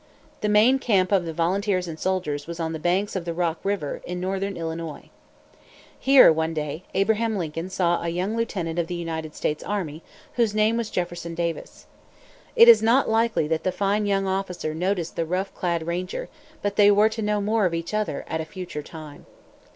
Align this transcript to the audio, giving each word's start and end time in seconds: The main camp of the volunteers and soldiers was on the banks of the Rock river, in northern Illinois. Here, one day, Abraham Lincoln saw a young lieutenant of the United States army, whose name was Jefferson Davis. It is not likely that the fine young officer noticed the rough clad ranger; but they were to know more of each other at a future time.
The 0.39 0.49
main 0.49 0.79
camp 0.79 1.11
of 1.11 1.25
the 1.25 1.31
volunteers 1.31 1.87
and 1.87 1.99
soldiers 1.99 2.47
was 2.47 2.59
on 2.59 2.73
the 2.73 2.79
banks 2.79 3.15
of 3.15 3.23
the 3.23 3.35
Rock 3.35 3.59
river, 3.63 4.01
in 4.03 4.19
northern 4.19 4.57
Illinois. 4.57 5.11
Here, 5.99 6.33
one 6.33 6.55
day, 6.55 6.81
Abraham 6.95 7.37
Lincoln 7.37 7.69
saw 7.69 8.01
a 8.01 8.09
young 8.09 8.35
lieutenant 8.35 8.79
of 8.79 8.87
the 8.87 8.95
United 8.95 9.35
States 9.35 9.63
army, 9.63 10.01
whose 10.37 10.55
name 10.55 10.75
was 10.75 10.89
Jefferson 10.89 11.35
Davis. 11.35 11.85
It 12.55 12.67
is 12.67 12.81
not 12.81 13.09
likely 13.09 13.47
that 13.49 13.61
the 13.63 13.71
fine 13.71 14.07
young 14.07 14.25
officer 14.25 14.73
noticed 14.73 15.15
the 15.15 15.25
rough 15.27 15.53
clad 15.53 15.85
ranger; 15.85 16.29
but 16.63 16.77
they 16.77 16.89
were 16.89 17.09
to 17.09 17.21
know 17.21 17.39
more 17.39 17.67
of 17.67 17.73
each 17.75 17.93
other 17.93 18.25
at 18.27 18.41
a 18.41 18.45
future 18.45 18.81
time. 18.81 19.27